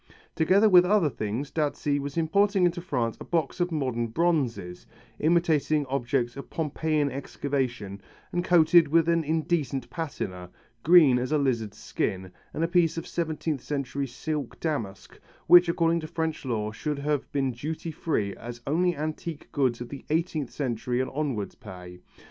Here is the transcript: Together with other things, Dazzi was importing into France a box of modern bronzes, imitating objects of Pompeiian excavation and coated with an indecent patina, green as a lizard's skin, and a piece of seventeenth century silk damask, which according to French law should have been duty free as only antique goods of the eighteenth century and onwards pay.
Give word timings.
Together 0.33 0.67
with 0.67 0.83
other 0.83 1.11
things, 1.11 1.51
Dazzi 1.51 1.99
was 1.99 2.17
importing 2.17 2.65
into 2.65 2.81
France 2.81 3.17
a 3.19 3.23
box 3.23 3.59
of 3.59 3.71
modern 3.71 4.07
bronzes, 4.07 4.87
imitating 5.19 5.85
objects 5.85 6.35
of 6.35 6.49
Pompeiian 6.49 7.11
excavation 7.11 8.01
and 8.31 8.43
coated 8.43 8.87
with 8.87 9.07
an 9.07 9.23
indecent 9.23 9.91
patina, 9.91 10.49
green 10.81 11.19
as 11.19 11.31
a 11.31 11.37
lizard's 11.37 11.77
skin, 11.77 12.31
and 12.51 12.63
a 12.63 12.67
piece 12.67 12.97
of 12.97 13.05
seventeenth 13.05 13.61
century 13.61 14.07
silk 14.07 14.59
damask, 14.59 15.19
which 15.45 15.69
according 15.69 15.99
to 15.99 16.07
French 16.07 16.45
law 16.45 16.71
should 16.71 16.97
have 16.97 17.31
been 17.31 17.51
duty 17.51 17.91
free 17.91 18.35
as 18.37 18.59
only 18.65 18.97
antique 18.97 19.51
goods 19.51 19.81
of 19.81 19.89
the 19.89 20.03
eighteenth 20.09 20.49
century 20.49 20.99
and 20.99 21.11
onwards 21.11 21.53
pay. 21.53 21.99